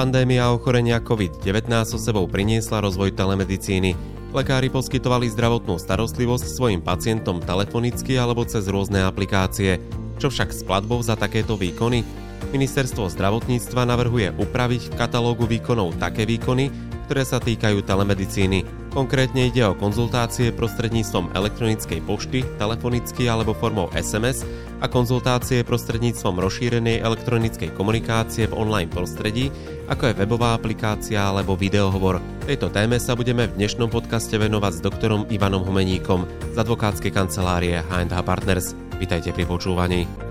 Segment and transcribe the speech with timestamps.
[0.00, 3.92] Pandémia ochorenia COVID-19 so sebou priniesla rozvoj telemedicíny.
[4.32, 9.76] Lekári poskytovali zdravotnú starostlivosť svojim pacientom telefonicky alebo cez rôzne aplikácie.
[10.16, 12.00] Čo však s platbou za takéto výkony?
[12.48, 16.72] Ministerstvo zdravotníctva navrhuje upraviť v katalógu výkonov také výkony,
[17.04, 18.79] ktoré sa týkajú telemedicíny.
[18.90, 24.42] Konkrétne ide o konzultácie prostredníctvom elektronickej pošty, telefonicky alebo formou SMS
[24.82, 29.54] a konzultácie prostredníctvom rozšírenej elektronickej komunikácie v online prostredí,
[29.86, 32.18] ako je webová aplikácia alebo videohovor.
[32.50, 37.78] Tejto téme sa budeme v dnešnom podcaste venovať s doktorom Ivanom Humeníkom z advokátskej kancelárie
[37.86, 38.74] H&H Partners.
[38.98, 40.29] Vítajte pri počúvaní.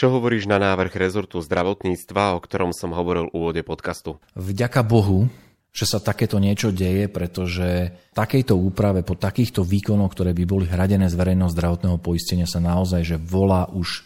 [0.00, 4.16] Čo hovoríš na návrh rezortu zdravotníctva, o ktorom som hovoril v úvode podcastu?
[4.32, 5.28] Vďaka Bohu,
[5.76, 11.12] že sa takéto niečo deje, pretože takejto úprave po takýchto výkonoch, ktoré by boli hradené
[11.12, 14.00] z verejného zdravotného poistenia sa naozaj, že volá už,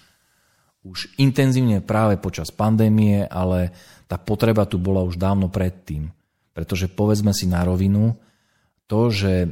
[0.82, 3.70] už intenzívne práve počas pandémie, ale
[4.10, 6.10] tá potreba tu bola už dávno predtým.
[6.58, 8.19] Pretože povedzme si na rovinu,
[8.91, 9.47] to, že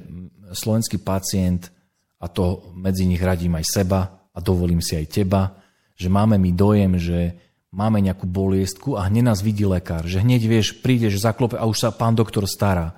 [0.50, 1.70] slovenský pacient,
[2.18, 5.61] a to medzi nich radím aj seba a dovolím si aj teba,
[5.96, 7.36] že máme mi dojem, že
[7.72, 11.88] máme nejakú boliestku a hneď nás vidí lekár, že hneď vieš, prídeš, zaklope a už
[11.88, 12.92] sa pán doktor stará.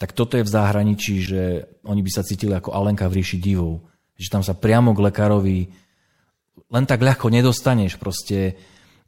[0.00, 1.42] Tak toto je v zahraničí, že
[1.86, 3.84] oni by sa cítili ako Alenka v ríši divov.
[4.18, 5.58] Že tam sa priamo k lekárovi
[6.70, 8.00] len tak ľahko nedostaneš.
[8.00, 8.52] Proste e,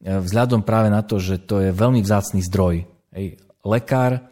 [0.06, 2.86] vzhľadom práve na to, že to je veľmi vzácný zdroj.
[3.16, 3.42] Hej.
[3.66, 4.30] Lekár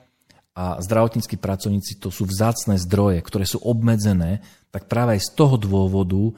[0.54, 4.38] a zdravotníckí pracovníci to sú vzácne zdroje, ktoré sú obmedzené,
[4.70, 6.30] tak práve aj z toho dôvodu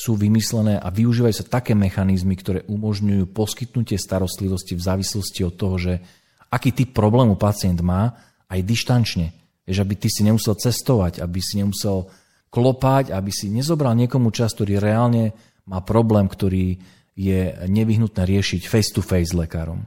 [0.00, 5.76] sú vymyslené a využívajú sa také mechanizmy, ktoré umožňujú poskytnutie starostlivosti v závislosti od toho,
[5.76, 6.00] že
[6.48, 8.16] aký typ problému pacient má,
[8.48, 9.36] aj dištančne.
[9.68, 12.08] Vieš, aby ty si nemusel cestovať, aby si nemusel
[12.48, 15.36] klopať, aby si nezobral niekomu čas, ktorý reálne
[15.68, 16.80] má problém, ktorý
[17.14, 19.84] je nevyhnutné riešiť face to face s lekárom.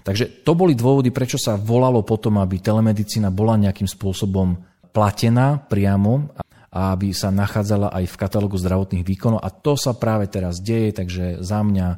[0.00, 4.56] Takže to boli dôvody, prečo sa volalo potom, aby telemedicína bola nejakým spôsobom
[4.94, 6.32] platená priamo
[6.70, 9.42] aby sa nachádzala aj v katalógu zdravotných výkonov.
[9.42, 11.88] A to sa práve teraz deje, takže za mňa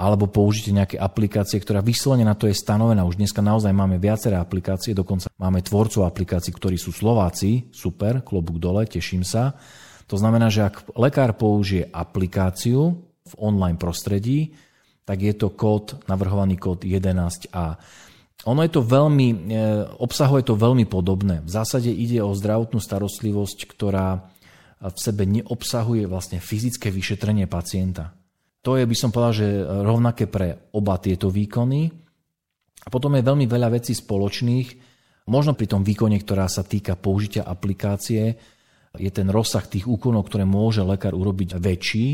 [0.00, 3.04] alebo použite nejaké aplikácie, ktorá vyslovene na to je stanovená.
[3.04, 8.56] Už dneska naozaj máme viaceré aplikácie, dokonca máme tvorcov aplikácií, ktorí sú Slováci, super, klobúk
[8.56, 9.52] dole, teším sa.
[10.08, 12.96] To znamená, že ak lekár použije aplikáciu
[13.28, 14.56] v online prostredí,
[15.04, 17.76] tak je to kód, navrhovaný kód 11a.
[18.48, 19.36] Ono je to veľmi, e,
[20.00, 21.44] obsahuje to veľmi podobné.
[21.44, 24.24] V zásade ide o zdravotnú starostlivosť, ktorá
[24.80, 28.16] v sebe neobsahuje vlastne fyzické vyšetrenie pacienta.
[28.64, 29.48] To je, by som povedal, že
[29.84, 31.92] rovnaké pre oba tieto výkony.
[32.80, 34.68] A potom je veľmi veľa vecí spoločných.
[35.28, 38.40] Možno pri tom výkone, ktorá sa týka použitia aplikácie,
[38.96, 42.08] je ten rozsah tých úkonov, ktoré môže lekár urobiť väčší,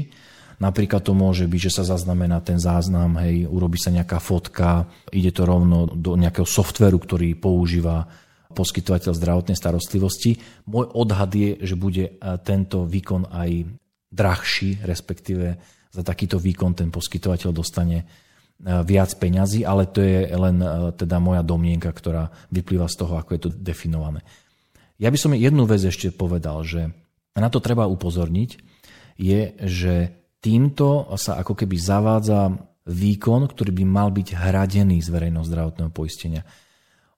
[0.57, 5.29] Napríklad to môže byť, že sa zaznamená ten záznam, hej, urobí sa nejaká fotka, ide
[5.29, 8.09] to rovno do nejakého softveru, ktorý používa
[8.57, 10.41] poskytovateľ zdravotnej starostlivosti.
[10.65, 13.69] Môj odhad je, že bude e, tento výkon aj
[14.09, 15.61] drahší, respektíve
[15.93, 18.05] za takýto výkon ten poskytovateľ dostane e,
[18.65, 23.31] viac peňazí, ale to je len e, teda moja domienka, ktorá vyplýva z toho, ako
[23.37, 24.25] je to definované.
[24.97, 26.97] Ja by som jednu vec ešte povedal, že
[27.37, 28.51] na to treba upozorniť,
[29.21, 32.55] je, že týmto sa ako keby zavádza
[32.87, 36.47] výkon, ktorý by mal byť hradený z verejného zdravotného poistenia.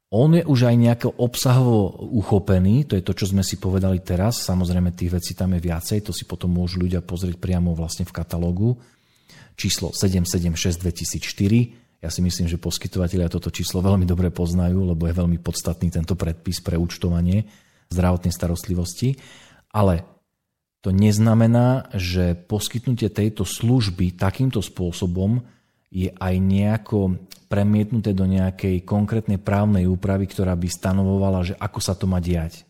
[0.08, 4.40] On je už aj nejako obsahovo uchopený, to je to, čo sme si povedali teraz,
[4.40, 8.16] samozrejme tých vecí tam je viacej, to si potom môžu ľudia pozrieť priamo vlastne v
[8.16, 8.80] katalógu.
[9.52, 15.18] Číslo 776 2004, ja si myslím, že poskytovateľia toto číslo veľmi dobre poznajú, lebo je
[15.18, 17.44] veľmi podstatný tento predpis pre účtovanie
[17.92, 19.18] zdravotnej starostlivosti.
[19.74, 20.06] Ale
[20.88, 25.44] to neznamená, že poskytnutie tejto služby takýmto spôsobom
[25.92, 27.20] je aj nejako
[27.52, 32.64] premietnuté do nejakej konkrétnej právnej úpravy, ktorá by stanovovala, že ako sa to má diať.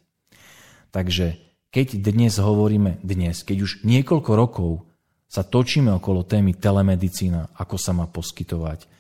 [0.91, 1.39] Takže
[1.71, 4.83] keď dnes hovoríme, dnes, keď už niekoľko rokov
[5.31, 8.91] sa točíme okolo témy telemedicína, ako sa má poskytovať,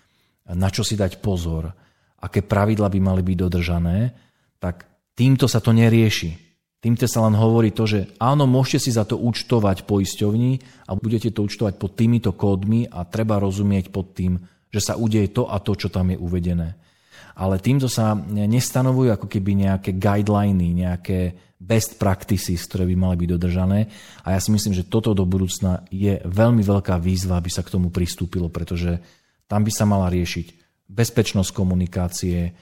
[0.54, 1.74] na čo si dať pozor,
[2.22, 4.14] aké pravidla by mali byť dodržané,
[4.62, 4.86] tak
[5.18, 6.47] týmto sa to nerieši.
[6.78, 11.34] Týmto sa len hovorí to, že áno, môžete si za to účtovať poisťovní a budete
[11.34, 14.38] to účtovať pod týmito kódmi a treba rozumieť pod tým,
[14.70, 16.78] že sa udeje to a to, čo tam je uvedené.
[17.38, 23.28] Ale týmto sa nestanovujú ako keby nejaké guideliny, nejaké best practices, ktoré by mali byť
[23.34, 23.90] dodržané.
[24.22, 27.74] A ja si myslím, že toto do budúcna je veľmi veľká výzva, aby sa k
[27.74, 29.02] tomu pristúpilo, pretože
[29.50, 30.46] tam by sa mala riešiť
[30.86, 32.54] bezpečnosť komunikácie,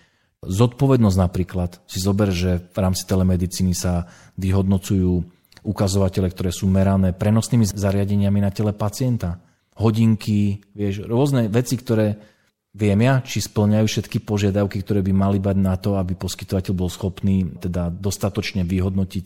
[0.45, 1.81] Zodpovednosť napríklad.
[1.89, 5.25] Si zober, že v rámci telemedicíny sa vyhodnocujú
[5.67, 9.43] ukazovatele, ktoré sú merané prenosnými zariadeniami na tele pacienta.
[9.77, 12.17] Hodinky, vieš, rôzne veci, ktoré
[12.77, 16.93] viem ja, či splňajú všetky požiadavky, ktoré by mali bať na to, aby poskytovateľ bol
[16.93, 19.25] schopný teda dostatočne vyhodnotiť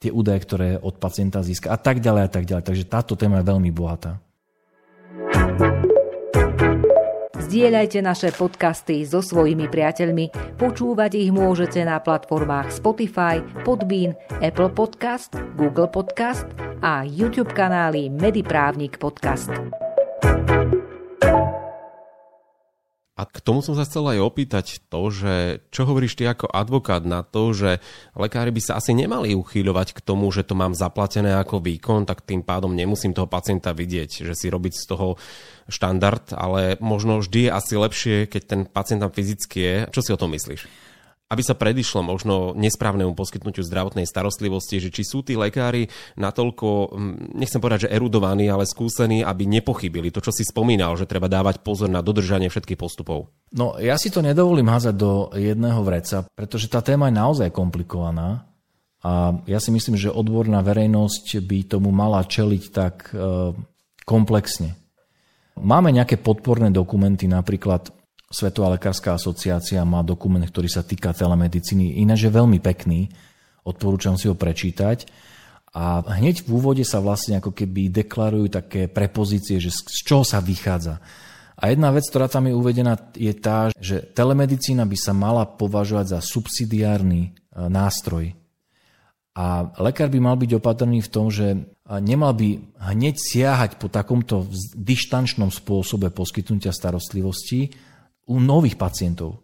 [0.00, 2.64] tie údaje, ktoré od pacienta získa a tak ďalej a tak ďalej.
[2.64, 4.20] Takže táto téma je veľmi bohatá.
[7.50, 10.54] Zdieľajte naše podcasty so svojimi priateľmi.
[10.54, 16.46] Počúvať ich môžete na platformách Spotify, Podbean, Apple Podcast, Google Podcast
[16.78, 19.50] a YouTube kanály Mediprávnik Podcast.
[23.20, 27.04] A k tomu som sa chcel aj opýtať to, že čo hovoríš ty ako advokát
[27.04, 27.84] na to, že
[28.16, 32.24] lekári by sa asi nemali uchýľovať k tomu, že to mám zaplatené ako výkon, tak
[32.24, 35.20] tým pádom nemusím toho pacienta vidieť, že si robiť z toho
[35.68, 39.76] štandard, ale možno vždy je asi lepšie, keď ten pacient tam fyzicky je.
[39.92, 40.89] Čo si o tom myslíš?
[41.30, 45.86] Aby sa predišlo možno nesprávnemu poskytnutiu zdravotnej starostlivosti, že či sú tí lekári
[46.18, 51.06] natoľko, hm, nechcem povedať, že erudovaní, ale skúsení, aby nepochybili to, čo si spomínal, že
[51.06, 53.30] treba dávať pozor na dodržanie všetkých postupov.
[53.54, 58.50] No, ja si to nedovolím házať do jedného vreca, pretože tá téma je naozaj komplikovaná
[59.00, 63.54] a ja si myslím, že odborná verejnosť by tomu mala čeliť tak e,
[64.04, 64.76] komplexne.
[65.56, 67.99] Máme nejaké podporné dokumenty, napríklad
[68.30, 73.10] Svetová lekárska asociácia má dokument, ktorý sa týka telemedicíny, ináč je veľmi pekný,
[73.66, 75.10] odporúčam si ho prečítať.
[75.74, 80.38] A hneď v úvode sa vlastne ako keby deklarujú také prepozície, že z čoho sa
[80.38, 81.02] vychádza.
[81.58, 86.14] A jedna vec, ktorá tam je uvedená, je tá, že telemedicína by sa mala považovať
[86.14, 87.30] za subsidiárny e,
[87.66, 88.30] nástroj.
[89.34, 91.66] A lekár by mal byť opatrný v tom, že
[91.98, 94.46] nemal by hneď siahať po takomto
[94.78, 97.89] dištančnom spôsobe poskytnutia starostlivosti,
[98.28, 99.40] u nových pacientov.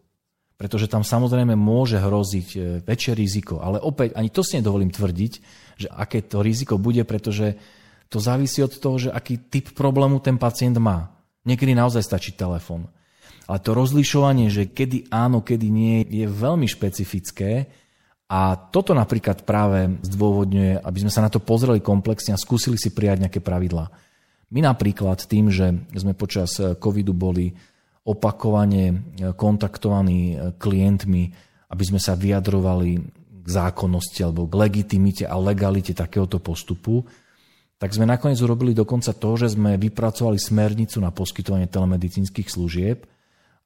[0.56, 3.61] Pretože tam samozrejme môže hroziť e, väčšie riziko.
[3.61, 5.32] Ale opäť, ani to si nedovolím tvrdiť,
[5.76, 7.61] že aké to riziko bude, pretože
[8.08, 11.12] to závisí od toho, že aký typ problému ten pacient má.
[11.44, 12.88] Niekedy naozaj stačí telefón.
[13.46, 17.70] Ale to rozlišovanie, že kedy áno, kedy nie, je veľmi špecifické
[18.27, 22.91] a toto napríklad práve zdôvodňuje, aby sme sa na to pozreli komplexne a skúsili si
[22.91, 23.86] prijať nejaké pravidlá.
[24.50, 27.55] My napríklad tým, že sme počas e, covidu boli
[28.06, 28.94] opakovane e,
[29.34, 31.22] kontaktovaní e, klientmi,
[31.75, 32.91] aby sme sa vyjadrovali
[33.43, 37.03] k zákonnosti alebo k legitimite a legalite takéhoto postupu,
[37.77, 43.05] tak sme nakoniec urobili dokonca to, že sme vypracovali smernicu na poskytovanie telemedicínskych služieb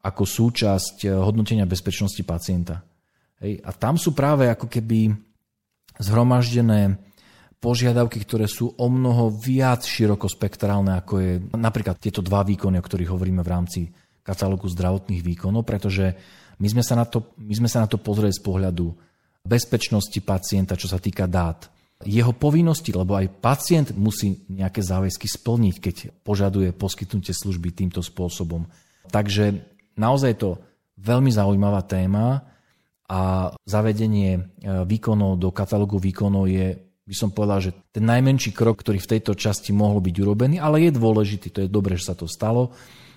[0.00, 2.80] ako súčasť e, hodnotenia bezpečnosti pacienta.
[3.44, 3.60] Hej.
[3.60, 5.12] A tam sú práve ako keby
[6.00, 6.96] zhromaždené
[7.60, 13.12] požiadavky, ktoré sú o mnoho viac širokospektrálne, ako je napríklad tieto dva výkony, o ktorých
[13.12, 13.80] hovoríme v rámci
[14.30, 16.14] katalógu zdravotných výkonov, pretože
[16.62, 18.94] my sme sa na to, my sme sa na to pozreli z pohľadu
[19.42, 21.66] bezpečnosti pacienta, čo sa týka dát.
[22.00, 28.64] Jeho povinnosti, lebo aj pacient musí nejaké záväzky splniť, keď požaduje poskytnutie služby týmto spôsobom.
[29.12, 29.60] Takže
[30.00, 30.50] naozaj je to
[31.00, 32.44] veľmi zaujímavá téma
[33.10, 34.40] a zavedenie e,
[34.86, 36.78] výkonov do katalógu výkonov je,
[37.10, 40.86] by som povedal, že ten najmenší krok, ktorý v tejto časti mohol byť urobený, ale
[40.86, 42.70] je dôležitý, to je dobré, že sa to stalo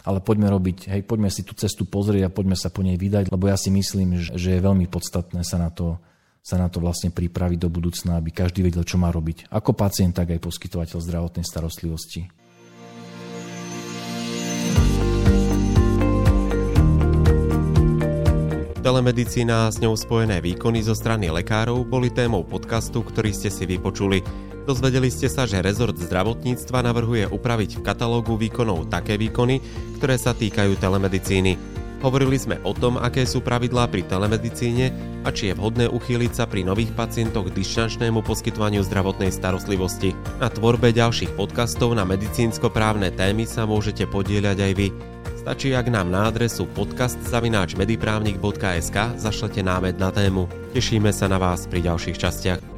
[0.04, 3.32] ale poďme robiť, hej, poďme si tú cestu pozrieť a poďme sa po nej vydať,
[3.32, 5.96] lebo ja si myslím, že je veľmi podstatné sa na to
[6.44, 9.48] sa na to vlastne pripraviť do budúcna, aby každý vedel, čo má robiť.
[9.48, 12.28] Ako pacient, tak aj poskytovateľ zdravotnej starostlivosti.
[18.84, 23.64] Telemedicína a s ňou spojené výkony zo strany lekárov boli témou podcastu, ktorý ste si
[23.64, 24.20] vypočuli.
[24.68, 29.64] Dozvedeli ste sa, že rezort zdravotníctva navrhuje upraviť v katalógu výkonov také výkony,
[30.04, 31.56] ktoré sa týkajú telemedicíny.
[32.04, 34.92] Hovorili sme o tom, aké sú pravidlá pri telemedicíne
[35.24, 40.12] a či je vhodné uchýliť sa pri nových pacientoch k dištančnému poskytovaniu zdravotnej starostlivosti.
[40.44, 44.88] Na tvorbe ďalších podcastov na medicínsko-právne témy sa môžete podieľať aj vy.
[45.44, 50.48] Stačí, ak nám na adresu podcast.mediprávnik.sk zašlete námed na tému.
[50.72, 52.73] Tešíme sa na vás pri ďalších častiach.